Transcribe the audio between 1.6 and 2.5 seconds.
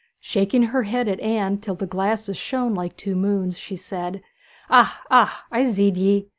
the glasses